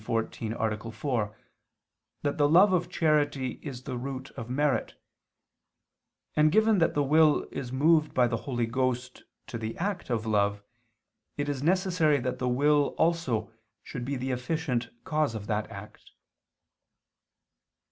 4) 0.03 0.23
that 2.23 2.39
the 2.39 2.49
love 2.49 2.73
of 2.73 2.89
charity 2.89 3.59
is 3.61 3.83
the 3.83 3.95
root 3.99 4.31
of 4.31 4.49
merit: 4.49 4.95
and, 6.35 6.51
given 6.51 6.79
that 6.79 6.95
the 6.95 7.03
will 7.03 7.47
is 7.51 7.71
moved 7.71 8.11
by 8.11 8.25
the 8.25 8.37
Holy 8.49 8.65
Ghost 8.65 9.25
to 9.45 9.59
the 9.59 9.77
act 9.77 10.09
of 10.09 10.25
love, 10.25 10.63
it 11.37 11.47
is 11.47 11.61
necessary 11.61 12.19
that 12.19 12.39
the 12.39 12.49
will 12.49 12.95
also 12.97 13.53
should 13.83 14.03
be 14.03 14.15
the 14.15 14.31
efficient 14.31 14.89
cause 15.03 15.35
of 15.35 15.45
that 15.45 15.69
act. 15.69 16.13